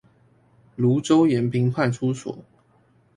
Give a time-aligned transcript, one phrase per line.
[0.79, 2.35] 蘆洲延平派出所